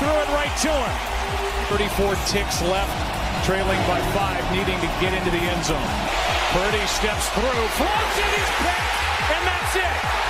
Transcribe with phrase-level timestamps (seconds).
[0.00, 0.96] Threw it right to him.
[1.68, 5.76] 34 ticks left, trailing by five, needing to get into the end zone.
[6.52, 8.96] Purdy steps through, floats it, he's picked,
[9.28, 10.20] and that's it.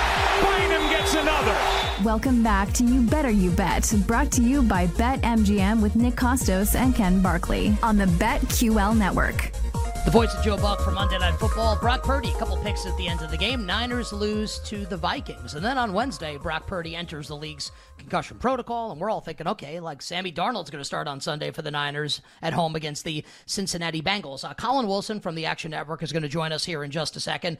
[0.43, 1.55] Bynum gets another.
[2.03, 6.75] Welcome back to You Better You Bet, brought to you by BetMGM with Nick Kostos
[6.75, 9.51] and Ken Barkley on the BetQL network.
[10.03, 11.77] The voice of Joe Buck for Monday Night Football.
[11.77, 13.67] Brock Purdy, a couple picks at the end of the game.
[13.67, 15.53] Niners lose to the Vikings.
[15.53, 18.91] And then on Wednesday, Brock Purdy enters the league's concussion protocol.
[18.91, 21.69] And we're all thinking, okay, like Sammy Darnold's going to start on Sunday for the
[21.69, 24.43] Niners at home against the Cincinnati Bengals.
[24.43, 27.15] Uh, Collin Wilson from the Action Network is going to join us here in just
[27.15, 27.59] a second.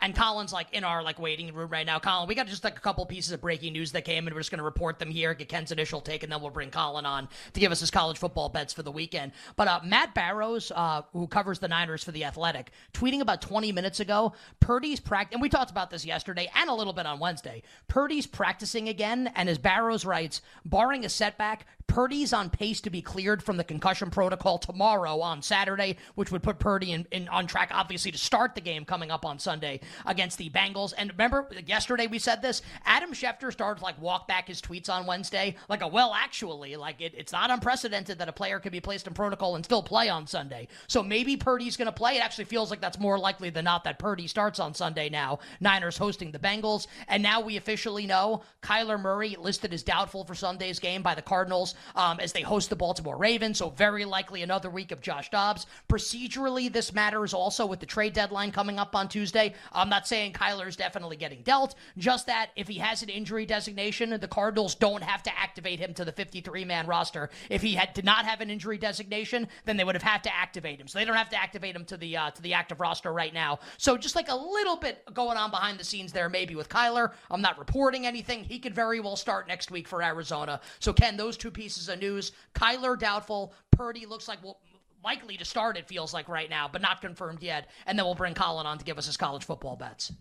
[0.00, 1.98] and Collin's like in our like waiting room right now.
[1.98, 4.40] Collin, we got just like a couple pieces of breaking news that came, and we're
[4.40, 7.04] just going to report them here, get Ken's initial take, and then we'll bring Collin
[7.04, 9.32] on to give us his college football bets for the weekend.
[9.56, 13.72] But uh, Matt Barrows, uh, who covers the Niners for the Athletic, tweeting about 20
[13.72, 17.18] minutes ago, Purdy's practice, and we talked about this yesterday and a little bit on
[17.18, 17.62] Wednesday.
[17.88, 23.00] Purdy's practicing again, and as Barrows writes, barring a setback, Purdy's on pace to be
[23.00, 27.46] cleared from the concussion protocol tomorrow on Saturday, which would put Purdy in, in, on
[27.46, 30.92] track, obviously, to start the game coming up on Sunday against the Bengals.
[30.96, 32.62] And remember, yesterday we said this.
[32.84, 37.00] Adam Schefter started like walk back his tweets on Wednesday, like a well, actually, like
[37.00, 40.08] it, it's not unprecedented that a player could be placed in protocol and still play
[40.08, 40.68] on Sunday.
[40.88, 42.16] So maybe Purdy's going to play.
[42.16, 45.38] It actually feels like that's more likely than not that Purdy starts on Sunday now.
[45.58, 50.34] Niners hosting the Bengals, and now we officially know Kyler Murray listed as doubtful for
[50.34, 53.56] Sunday's game by the Cardinals um, as they host the Baltimore Ravens.
[53.56, 55.64] So, very likely another week of Josh Dobbs.
[55.88, 59.54] Procedurally, this matters also with the trade deadline coming up on Tuesday.
[59.72, 64.10] I'm not saying Kyler's definitely getting dealt, just that if he has an injury designation,
[64.10, 67.30] the Cardinals don't have to activate him to the 53 man roster.
[67.48, 70.36] If he had did not have an injury designation, then they would have had to
[70.36, 70.86] activate him.
[70.86, 73.32] So, they don't have to activate him to the uh, to the active roster right
[73.32, 73.60] now.
[73.78, 77.12] So, just like a little bit going on behind the scenes there, maybe with Kyler.
[77.30, 78.42] I'm not reporting anything.
[78.42, 80.60] He could very well start next week for Arizona.
[80.80, 83.54] So, Ken, those two pieces of news Kyler doubtful.
[83.70, 84.58] Purdy looks like well,
[85.04, 87.70] likely to start, it feels like right now, but not confirmed yet.
[87.86, 90.12] And then we'll bring Collin on to give us his college football bets.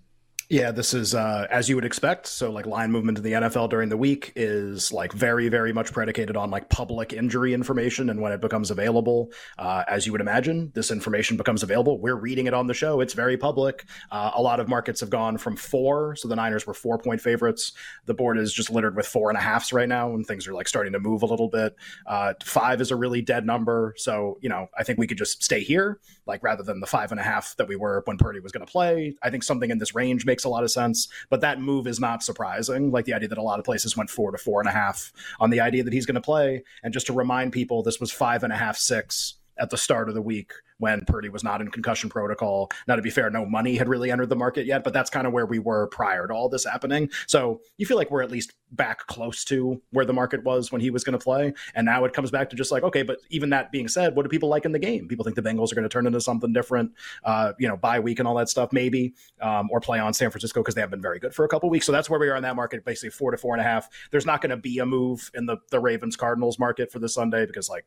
[0.48, 2.28] Yeah, this is uh, as you would expect.
[2.28, 5.92] So, like, line movement in the NFL during the week is like very, very much
[5.92, 9.32] predicated on like public injury information and when it becomes available.
[9.58, 12.00] Uh, as you would imagine, this information becomes available.
[12.00, 13.02] We're reading it on the show.
[13.02, 13.86] It's very public.
[14.12, 16.16] Uh, a lot of markets have gone from four.
[16.16, 17.72] So the Niners were four point favorites.
[18.06, 20.54] The board is just littered with four and a halfs right now, and things are
[20.54, 21.76] like starting to move a little bit.
[22.06, 23.96] Uh, five is a really dead number.
[23.98, 27.10] So, you know, I think we could just stay here, like rather than the five
[27.10, 29.16] and a half that we were when Purdy was going to play.
[29.24, 31.08] I think something in this range makes a lot of sense.
[31.30, 32.92] But that move is not surprising.
[32.92, 35.14] Like the idea that a lot of places went four to four and a half
[35.40, 36.64] on the idea that he's going to play.
[36.84, 40.10] And just to remind people, this was five and a half, six at the start
[40.10, 42.70] of the week when Purdy was not in concussion protocol.
[42.88, 45.26] Now, to be fair, no money had really entered the market yet, but that's kind
[45.26, 47.10] of where we were prior to all this happening.
[47.28, 50.82] So you feel like we're at least back close to where the market was when
[50.82, 51.54] he was going to play.
[51.76, 54.24] And now it comes back to just like, okay, but even that being said, what
[54.24, 55.08] do people like in the game?
[55.08, 56.92] People think the Bengals are going to turn into something different,
[57.24, 60.30] uh, you know, bye week and all that stuff, maybe, um, or play on San
[60.30, 61.86] Francisco because they have been very good for a couple weeks.
[61.86, 63.90] So that's where we are in that market, basically four to four and a half.
[64.12, 67.14] There's not going to be a move in the, the Ravens Cardinals market for this
[67.14, 67.86] Sunday because, like,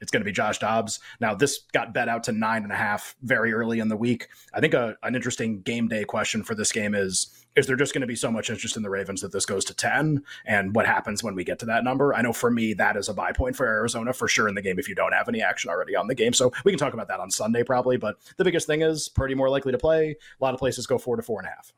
[0.00, 1.00] it's going to be Josh Dobbs.
[1.20, 4.28] Now, this got bet out to nine and a half very early in the week.
[4.54, 7.94] I think a, an interesting game day question for this game is is there just
[7.94, 10.22] going to be so much interest in the Ravens that this goes to 10?
[10.44, 12.14] And what happens when we get to that number?
[12.14, 14.60] I know for me, that is a buy point for Arizona for sure in the
[14.60, 16.34] game if you don't have any action already on the game.
[16.34, 17.96] So we can talk about that on Sunday probably.
[17.96, 20.16] But the biggest thing is Purdy more likely to play.
[20.38, 21.72] A lot of places go four to four and a half.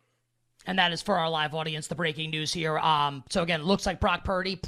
[0.67, 2.79] And that is for our live audience, the breaking news here.
[2.79, 4.61] Um, so again, looks like Brock Purdy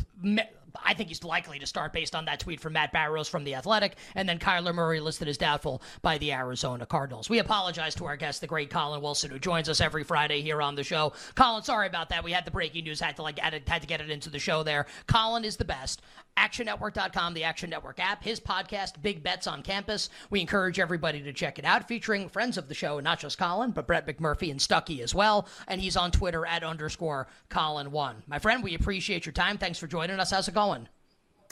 [0.84, 3.54] I think he's likely to start based on that tweet from Matt Barrows from The
[3.54, 7.30] Athletic, and then Kyler Murray listed as doubtful by the Arizona Cardinals.
[7.30, 10.62] We apologize to our guest, the great Collin Wilson, who joins us every Friday here
[10.62, 11.12] on the show.
[11.34, 12.24] Collin, sorry about that.
[12.24, 14.38] We had the breaking news, had to like to, had to get it into the
[14.38, 14.86] show there.
[15.06, 16.02] Collin is the best.
[16.36, 20.08] actionnetwork.com, the Action Network app, his podcast, Big Bets on Campus.
[20.30, 23.72] We encourage everybody to check it out, featuring friends of the show, not just Collin,
[23.72, 25.46] but Brett McMurphy and Stuckey as well.
[25.68, 28.14] And he's on Twitter at underscore Collin1.
[28.26, 29.58] My friend, we appreciate your time.
[29.58, 30.30] Thanks for joining us.
[30.30, 30.69] How's it going?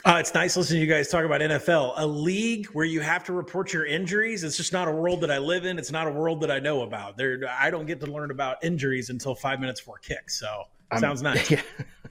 [0.05, 3.23] Uh, it's nice listening to you guys talk about NFL, a league where you have
[3.25, 4.45] to report your injuries.
[4.45, 5.77] It's just not a world that I live in.
[5.77, 7.17] It's not a world that I know about.
[7.17, 10.29] There, I don't get to learn about injuries until five minutes before kick.
[10.29, 11.51] So um, sounds nice.
[11.51, 11.61] Yeah.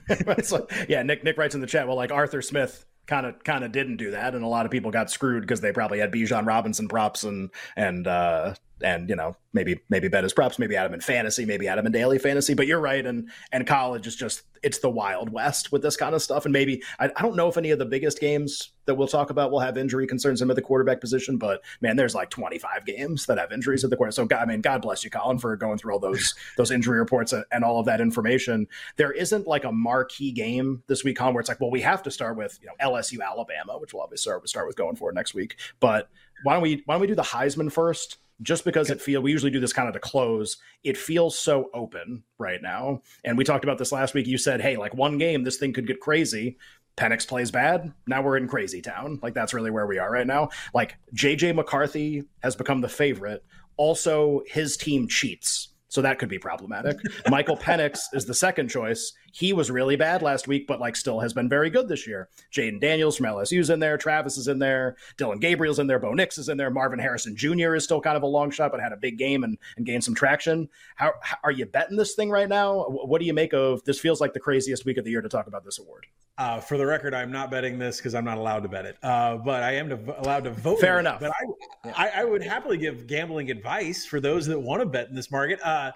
[0.89, 1.87] yeah, Nick Nick writes in the chat.
[1.87, 4.71] Well, like Arthur Smith kind of kind of didn't do that, and a lot of
[4.71, 9.15] people got screwed because they probably had Bijan Robinson props and and uh, and you
[9.15, 12.53] know maybe maybe bet his props, maybe Adam in fantasy, maybe Adam in daily fantasy.
[12.53, 16.13] But you're right, and and college is just it's the wild west with this kind
[16.13, 16.45] of stuff.
[16.45, 19.29] And maybe I, I don't know if any of the biggest games that we'll talk
[19.29, 22.85] about will have injury concerns in at the quarterback position, but man, there's like 25
[22.85, 24.15] games that have injuries at the quarterback.
[24.15, 26.99] So God, I mean, God bless you, Collin, for going through all those those injury
[26.99, 28.67] reports and, and all of that information.
[28.97, 32.03] There isn't like a marquee game this week, Collin, where it's like, well, we have
[32.03, 35.11] to start with you know LSU Alabama, which we'll obviously start, start with going for
[35.11, 35.55] next week.
[35.79, 36.09] But
[36.43, 38.17] why don't we why don't we do the Heisman first?
[38.41, 41.69] Just because it feel we usually do this kind of to close it feels so
[41.73, 45.17] open right now and we talked about this last week you said hey like one
[45.17, 46.57] game this thing could get crazy
[46.99, 47.93] Penix plays bad.
[48.07, 49.19] Now we're in crazy town.
[49.23, 50.49] Like that's really where we are right now.
[50.73, 53.43] Like JJ McCarthy has become the favorite.
[53.77, 55.69] Also, his team cheats.
[55.89, 56.97] So that could be problematic.
[57.29, 59.11] Michael Penix is the second choice.
[59.33, 62.29] He was really bad last week, but like still has been very good this year.
[62.53, 63.97] Jayden Daniels from LSU's in there.
[63.97, 64.95] Travis is in there.
[65.17, 65.99] Dillon Gabriel's in there.
[65.99, 66.69] Bo Nix is in there.
[66.69, 67.73] Marvin Harrison Jr.
[67.73, 70.03] is still kind of a long shot, but had a big game and, and gained
[70.03, 70.69] some traction.
[70.95, 72.83] How, how are you betting this thing right now?
[72.83, 73.99] What do you make of this?
[73.99, 76.05] Feels like the craziest week of the year to talk about this award.
[76.39, 78.97] Uh, for the record, I'm not betting this because I'm not allowed to bet it,
[79.03, 80.79] uh, but I am to, allowed to vote.
[80.79, 81.19] Fair enough.
[81.19, 81.89] But I.
[81.91, 85.31] I, I, would happily give gambling advice for those that want to bet in this
[85.31, 85.59] market.
[85.61, 85.91] Uh,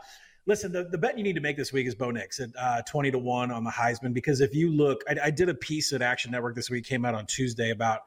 [0.46, 2.82] listen, the, the bet you need to make this week is Bo Nix at uh,
[2.82, 4.14] 20 to 1 on the Heisman.
[4.14, 7.06] Because if you look, I, I, did a piece at Action Network this week, came
[7.06, 8.02] out on Tuesday about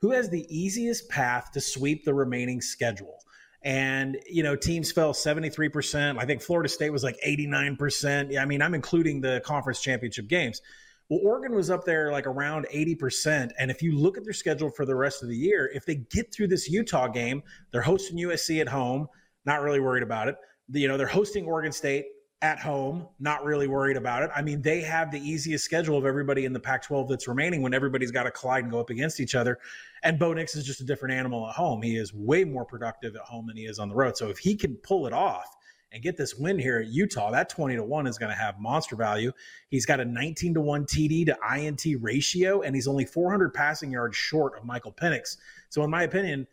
[0.00, 3.18] who has the easiest path to sweep the remaining schedule.
[3.62, 6.18] And, you know, teams fell 73%.
[6.18, 8.32] I think Florida State was like 89%.
[8.32, 10.62] Yeah, I mean, I'm including the conference championship games.
[11.08, 13.52] Well, Oregon was up there like around 80%.
[13.58, 15.96] And if you look at their schedule for the rest of the year, if they
[15.96, 19.06] get through this Utah game, they're hosting USC at home,
[19.44, 20.36] not really worried about it
[20.72, 22.06] you know, they're hosting Oregon State
[22.42, 24.30] at home, not really worried about it.
[24.34, 27.62] I mean, they have the easiest schedule of everybody in the Pac 12 that's remaining
[27.62, 29.58] when everybody's got to collide and go up against each other.
[30.02, 31.82] And Bo Nix is just a different animal at home.
[31.82, 34.16] He is way more productive at home than he is on the road.
[34.16, 35.55] So if he can pull it off,
[35.96, 38.60] and get this win here at Utah, that 20 to 1 is going to have
[38.60, 39.32] monster value.
[39.70, 43.90] He's got a 19 to 1 TD to INT ratio, and he's only 400 passing
[43.90, 45.38] yards short of Michael Penix.
[45.70, 46.46] So, in my opinion,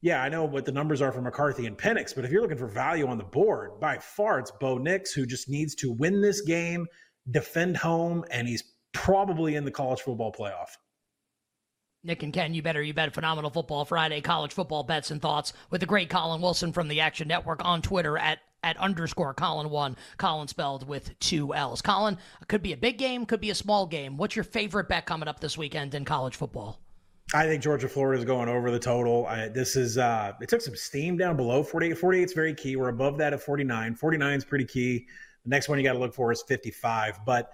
[0.00, 2.56] yeah, I know what the numbers are for McCarthy and Penix, but if you're looking
[2.56, 6.22] for value on the board, by far it's Bo Nix who just needs to win
[6.22, 6.86] this game,
[7.30, 10.78] defend home, and he's probably in the college football playoff.
[12.08, 15.52] Nick and Ken, you better you bet phenomenal football Friday, college football bets and thoughts
[15.70, 19.70] with the great Collin Wilson from the Action Network on Twitter at at underscore Collin
[19.70, 21.80] one, Collin spelled with two L's.
[21.80, 22.18] Collin,
[22.48, 24.16] could be a big game, could be a small game.
[24.16, 26.80] What's your favorite bet coming up this weekend in college football?
[27.34, 29.26] I think Georgia Florida is going over the total.
[29.26, 31.98] I, this is uh, it took some steam down below 48.
[31.98, 32.76] 48 is very key.
[32.76, 33.94] We're above that at 49.
[33.94, 35.06] 49 is pretty key.
[35.44, 37.20] The next one you got to look for is 55.
[37.26, 37.52] But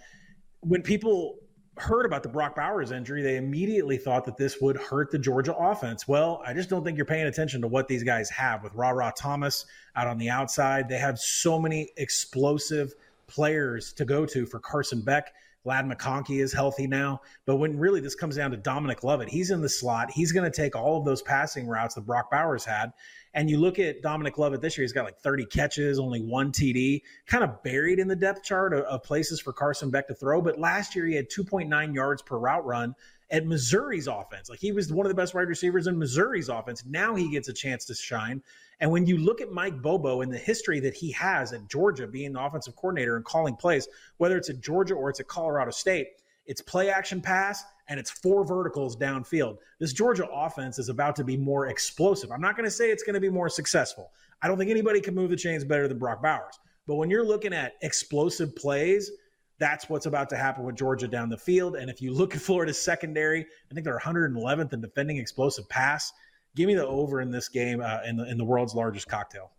[0.60, 1.40] when people
[1.76, 5.54] heard about the Brock Bowers injury, they immediately thought that this would hurt the Georgia
[5.56, 6.06] offense.
[6.06, 9.12] Well, I just don't think you're paying attention to what these guys have with Rara
[9.16, 10.88] Thomas out on the outside.
[10.88, 12.92] They have so many explosive
[13.26, 15.32] players to go to for Carson Beck
[15.64, 17.20] Ladd McConkey is healthy now.
[17.46, 20.10] But when really this comes down to Dominic Lovett, he's in the slot.
[20.10, 22.92] He's going to take all of those passing routes that Brock Bowers had.
[23.34, 26.52] And you look at Dominic Lovett this year, he's got like 30 catches, only one
[26.52, 30.14] TD, kind of buried in the depth chart of, of places for Carson Beck to
[30.14, 30.40] throw.
[30.40, 32.94] But last year he had 2.9 yards per route run
[33.30, 34.48] at Missouri's offense.
[34.48, 36.84] Like he was one of the best wide receivers in Missouri's offense.
[36.86, 38.40] Now he gets a chance to shine.
[38.78, 42.06] And when you look at Mike Bobo and the history that he has at Georgia
[42.06, 43.88] being the offensive coordinator and calling plays,
[44.18, 46.08] whether it's at Georgia or it's at Colorado State,
[46.46, 49.56] it's play action pass and it's four verticals downfield.
[49.78, 52.30] This Georgia offense is about to be more explosive.
[52.30, 54.10] I'm not going to say it's going to be more successful.
[54.42, 56.58] I don't think anybody can move the chains better than Brock Bowers.
[56.86, 59.10] But when you're looking at explosive plays,
[59.58, 61.76] that's what's about to happen with Georgia down the field.
[61.76, 66.12] And if you look at Florida's secondary, I think they're 111th in defending explosive pass.
[66.56, 69.50] Give me the over in this game uh, in, the, in the world's largest cocktail.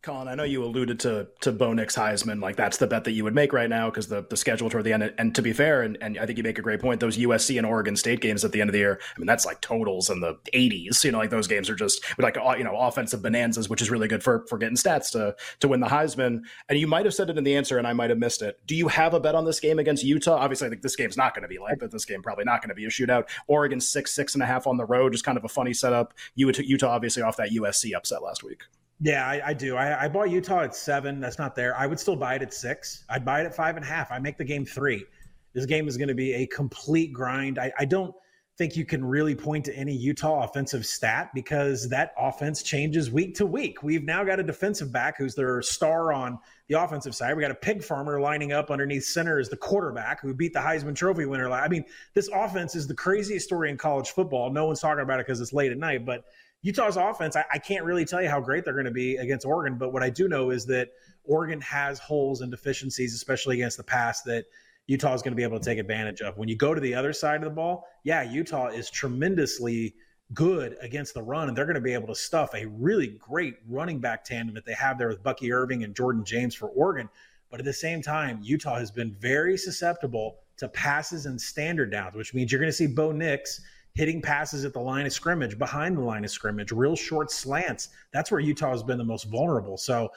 [0.00, 3.12] Collin, I know you alluded to to Bo Nix Heisman, like that's the bet that
[3.12, 5.12] you would make right now because the, the schedule toward the end.
[5.18, 7.58] And to be fair, and, and I think you make a great point, those USC
[7.58, 10.08] and Oregon State games at the end of the year, I mean that's like totals
[10.08, 11.02] in the 80s.
[11.02, 14.06] You know, like those games are just like you know offensive bonanzas, which is really
[14.06, 16.42] good for for getting stats to to win the Heisman.
[16.68, 18.60] And you might have said it in the answer, and I might have missed it.
[18.66, 20.36] Do you have a bet on this game against Utah?
[20.36, 22.62] Obviously, I think this game's not going to be like, but this game probably not
[22.62, 23.28] going to be a shootout.
[23.48, 26.14] Oregon six six and a half on the road, just kind of a funny setup.
[26.36, 28.62] Utah obviously off that USC upset last week.
[29.00, 29.76] Yeah, I, I do.
[29.76, 31.20] I, I, bought Utah at seven.
[31.20, 31.76] That's not there.
[31.76, 33.04] I would still buy it at six.
[33.08, 34.10] I'd buy it at five and a half.
[34.10, 35.04] I make the game three.
[35.52, 37.58] This game is going to be a complete grind.
[37.58, 38.12] I, I don't
[38.58, 43.36] think you can really point to any Utah offensive stat because that offense changes week
[43.36, 43.84] to week.
[43.84, 47.36] We've now got a defensive back who's their star on the offensive side.
[47.36, 50.58] We got a pig farmer lining up underneath center as the quarterback who beat the
[50.58, 51.48] Heisman Trophy winner.
[51.48, 54.50] I mean, this offense is the craziest story in college football.
[54.50, 56.24] No one's talking about it because it's late at night, but
[56.62, 59.46] Utah's offense, I, I, can't really tell you how great they're going to be against
[59.46, 60.90] Oregon, but what I do know is that
[61.24, 64.46] Oregon has holes and deficiencies, especially against the pass, that
[64.86, 66.36] Utah is going to be able to take advantage of.
[66.36, 69.94] When you go to the other side of the ball, yeah, Utah is tremendously
[70.34, 73.54] good against the run, and they're going to be able to stuff a really great
[73.68, 77.08] running back tandem that they have there with Bucky Irving and Jordan James for Oregon.
[77.50, 82.16] But at the same time, Utah has been very susceptible to passes and standard downs,
[82.16, 83.60] which means you're going to see Bo Nix–
[83.98, 87.88] hitting passes at the line of scrimmage, behind the line of scrimmage, real short slants.
[88.12, 89.76] That's where Utah has been the most vulnerable.
[89.76, 90.12] So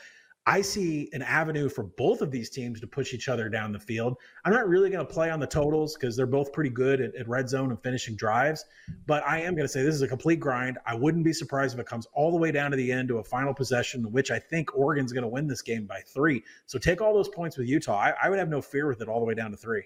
[0.46, 3.80] I see an avenue for both of these teams to push each other down the
[3.80, 4.18] field.
[4.46, 7.16] I'm not really going to play on the totals because they're both pretty good at,
[7.16, 8.66] at, red zone and finishing drives,
[9.08, 10.78] but I am going to say this is a complete grind.
[10.86, 13.18] I wouldn't be surprised if it comes all the way down to the end to
[13.18, 16.44] a final possession, which I think Oregon's going to win this game by three.
[16.68, 17.98] So take all those points with Utah.
[17.98, 19.86] I, I would have no fear with it all the way down to three.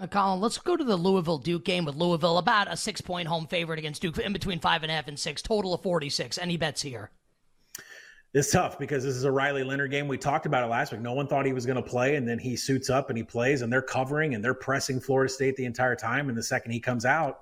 [0.00, 3.26] Uh, Collin, let's go to the Louisville Duke game with Louisville, about a six point
[3.26, 6.38] home favorite against Duke, in between five and a half and six, total of 46.
[6.38, 7.10] Any bets here?
[8.32, 10.06] It's tough because this is a Riley Leonard game.
[10.06, 11.00] We talked about it last week.
[11.00, 13.24] No one thought he was going to play, and then he suits up and he
[13.24, 16.28] plays, and they're covering and they're pressing Florida State the entire time.
[16.28, 17.40] And the second he comes out,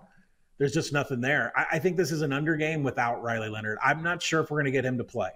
[0.56, 1.52] there's just nothing there.
[1.56, 3.76] I, I think this is an under game without Riley Leonard.
[3.84, 5.30] I'm not sure if we're going to get him to play.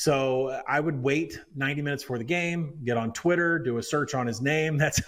[0.00, 4.14] So I would wait 90 minutes for the game, get on Twitter, do a search
[4.14, 4.78] on his name.
[4.78, 4.98] That's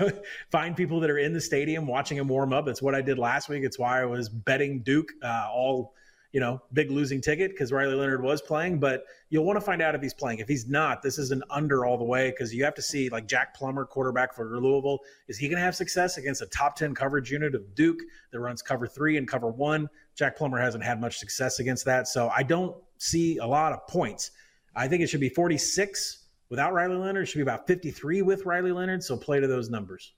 [0.50, 2.66] find people that are in the stadium watching him warm up.
[2.66, 3.64] That's what I did last week.
[3.64, 5.94] It's why I was betting Duke uh, all,
[6.32, 8.80] you know, big losing ticket because Riley Leonard was playing.
[8.80, 10.40] But you'll want to find out if he's playing.
[10.40, 13.08] If he's not, this is an under all the way because you have to see
[13.08, 16.76] like Jack Plummer, quarterback for Louisville, is he going to have success against a top
[16.76, 19.88] 10 coverage unit of Duke that runs cover three and cover one?
[20.16, 22.08] Jack Plummer hasn't had much success against that.
[22.08, 24.32] So I don't see a lot of points
[24.74, 27.24] I think it should be 46 without Riley Leonard.
[27.24, 29.02] It should be about 53 with Riley Leonard.
[29.02, 30.12] So play to those numbers.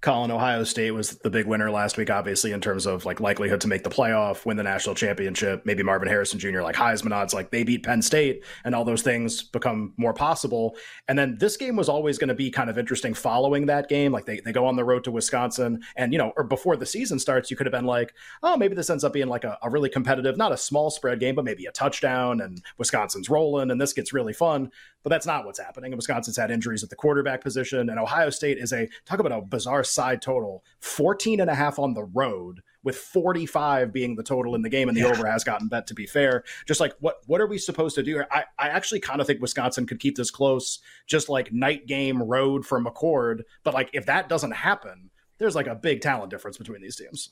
[0.00, 3.60] Collin, Ohio State was the big winner last week, obviously, in terms of like likelihood
[3.60, 7.34] to make the playoff, win the national championship, maybe Marvin Harrison Jr., like Heisman odds,
[7.34, 10.74] like they beat Penn State and all those things become more possible.
[11.08, 14.10] And then this game was always going to be kind of interesting following that game.
[14.10, 16.86] Like they, they go on the road to Wisconsin and, you know, or before the
[16.86, 19.58] season starts, you could have been like, oh, maybe this ends up being like a,
[19.62, 23.70] a really competitive, not a small spread game, but maybe a touchdown and Wisconsin's rolling
[23.70, 24.70] and this gets really fun.
[25.02, 25.96] But that's not what's happening.
[25.96, 29.40] Wisconsin's had injuries at the quarterback position, and Ohio State is a talk about a
[29.40, 34.54] bizarre side total 14 and a half on the road with 45 being the total
[34.54, 35.08] in the game and the yeah.
[35.08, 38.02] over has gotten bet to be fair just like what what are we supposed to
[38.02, 41.86] do i, I actually kind of think wisconsin could keep this close just like night
[41.86, 46.30] game road for mccord but like if that doesn't happen there's like a big talent
[46.30, 47.28] difference between these teams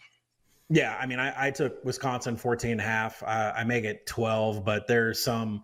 [0.69, 4.07] yeah i mean i, I took wisconsin 14 and a half uh, i make it
[4.07, 5.63] 12 but there's some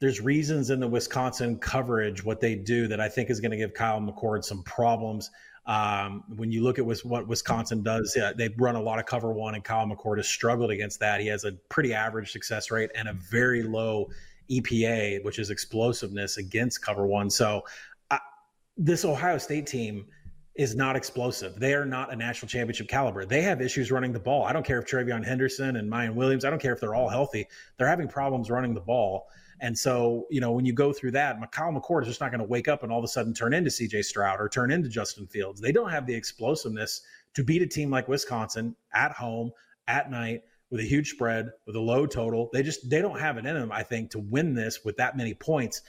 [0.00, 3.56] there's reasons in the Wisconsin coverage what they do that I think is going to
[3.56, 5.30] give Kyle McCord some problems.
[5.66, 9.32] Um, when you look at what Wisconsin does, yeah, they run a lot of cover
[9.32, 11.20] one, and Kyle McCord has struggled against that.
[11.20, 14.10] He has a pretty average success rate and a very low
[14.50, 17.30] EPA, which is explosiveness against cover one.
[17.30, 17.64] So
[18.76, 20.06] this Ohio State team
[20.54, 21.58] is not explosive.
[21.58, 23.24] They are not a national championship caliber.
[23.24, 24.44] They have issues running the ball.
[24.44, 27.08] I don't care if TreVeyon Henderson and Miyan Williams, I don't care if they're all
[27.08, 27.46] healthy.
[27.76, 29.28] They're having problems running the ball.
[29.64, 32.40] And so, you know, when you go through that, Kyle McCord is just not going
[32.40, 34.90] to wake up and all of a sudden turn into CJ Stroud or turn into
[34.90, 35.58] Justin Fields.
[35.58, 37.00] They don't have the explosiveness
[37.32, 39.52] to beat a team like Wisconsin at home,
[39.88, 42.50] at night, with a huge spread, with a low total.
[42.52, 45.16] They just they don't have it in them, I think, to win this with that
[45.16, 45.80] many points.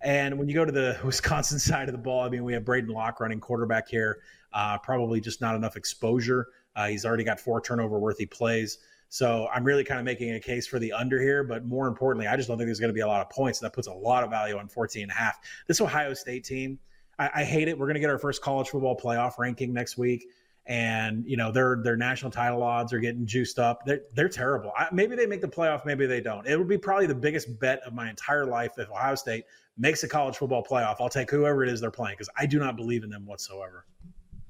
[0.00, 2.62] And when you go to the Wisconsin side of the ball, I mean, we have
[2.62, 4.20] Braedyn Locke running quarterback here.
[4.54, 6.46] Uh, probably just not enough exposure.
[6.74, 8.78] Uh, he's already got four turnover worthy plays.
[9.08, 12.26] So I'm really kind of making a case for the under here, but more importantly,
[12.26, 13.60] I just don't think there's going to be a lot of points.
[13.60, 15.38] And that puts a lot of value on 14 and a half.
[15.66, 16.78] This Ohio State team,
[17.18, 17.78] I, I hate it.
[17.78, 20.26] We're going to get our first college football playoff ranking next week.
[20.66, 23.86] and you know their their national title odds are getting juiced up.
[23.86, 24.72] They're they're terrible.
[24.76, 26.46] I, maybe they make the playoff, maybe they don't.
[26.46, 29.44] It would be probably the biggest bet of my entire life if Ohio State
[29.78, 30.96] makes a college football playoff.
[31.00, 33.86] I'll take whoever it is they're playing because I do not believe in them whatsoever.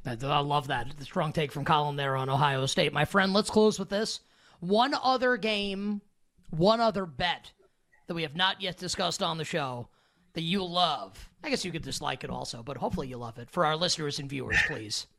[0.05, 0.97] I love that.
[0.97, 2.93] The strong take from Collin there on Ohio State.
[2.93, 4.21] My friend, let's close with this.
[4.61, 6.03] One other game,
[6.51, 7.53] one other bet
[8.07, 9.89] that we have not yet discussed on the show
[10.35, 11.29] that you love.
[11.43, 13.51] I guess you could dislike it also, but hopefully you love it.
[13.51, 15.07] For our listeners and viewers, please.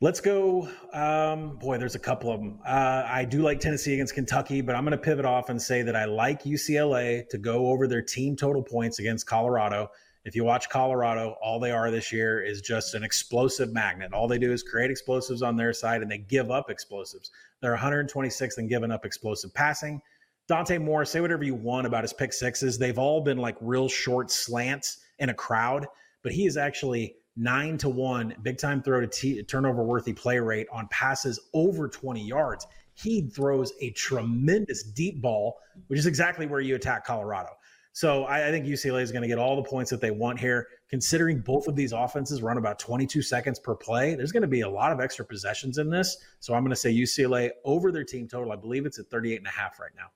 [0.00, 0.68] Let's go.
[0.92, 2.60] Um, boy, there's a couple of them.
[2.64, 5.82] Uh, I do like Tennessee against Kentucky, but I'm going to pivot off and say
[5.82, 9.90] that I like UCLA to go over their team total points against Colorado.
[10.24, 14.12] If you watch Colorado, all they are this year is just an explosive magnet.
[14.12, 17.30] All they do is create explosives on their side and they give up explosives.
[17.60, 20.00] They're 126th in giving up explosive passing.
[20.48, 22.78] Dante Moore, say whatever you want about his pick sixes.
[22.78, 25.86] They've all been like real short slants in a crowd,
[26.22, 30.38] but he is actually nine to one big time throw to t- turnover worthy play
[30.38, 32.66] rate on passes over 20 yards.
[32.94, 37.50] He throws a tremendous deep ball, which is exactly where you attack Colorado.
[37.98, 40.38] So I, I think UCLA is going to get all the points that they want
[40.38, 40.68] here.
[40.88, 44.60] Considering both of these offenses run about 22 seconds per play, there's going to be
[44.60, 46.16] a lot of extra possessions in this.
[46.38, 48.52] So I'm going to say UCLA over their team total.
[48.52, 50.10] I believe it's at 38 and a half right now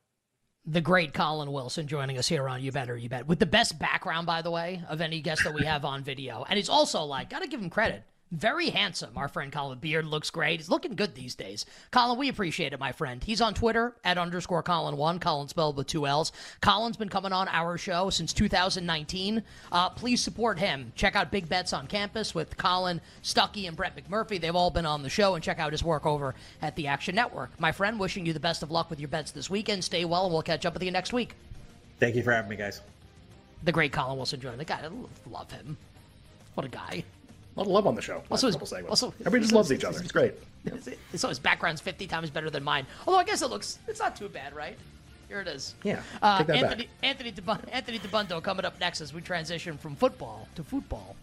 [0.64, 3.80] the great Collin Wilson joining us here on You Better You Bet with the best
[3.80, 6.46] background, by the way, of any guest that we have on video.
[6.48, 8.04] And he's also like, gotta give him credit.
[8.32, 9.10] Very handsome.
[9.14, 10.58] Our friend Collin Beard looks great.
[10.58, 11.66] He's looking good these days.
[11.90, 13.22] Collin, we appreciate it, my friend.
[13.22, 16.32] He's on Twitter at underscore Collin1, Collin spelled with two L's.
[16.62, 19.42] Collin's been coming on our show since 2019.
[19.70, 20.92] Uh, please support him.
[20.96, 24.40] Check out Big Bets on Campus with Collin Stuckey and Brett McMurphy.
[24.40, 27.14] They've all been on the show, and check out his work over at the Action
[27.14, 27.50] Network.
[27.60, 29.84] My friend, wishing you the best of luck with your bets this weekend.
[29.84, 31.34] Stay well, and we'll catch up with you next week.
[32.00, 32.80] Thank you for having me, guys.
[33.62, 34.80] The great Collin Wilson joining the guy.
[34.82, 35.76] I love him.
[36.54, 37.04] What a guy.
[37.54, 38.22] A lot of love on the show.
[38.30, 40.00] Also, his, also everybody just loves each other.
[40.00, 40.34] It's great.
[41.14, 42.86] So his background's 50 times better than mine.
[43.06, 44.78] Although I guess it looks, it's not too bad, right?
[45.28, 45.74] Here it is.
[45.82, 46.02] Yeah.
[46.22, 47.32] Uh, Anthony, Anthony,
[47.72, 51.16] Anthony Dabbundo coming up next as we transition from football to football.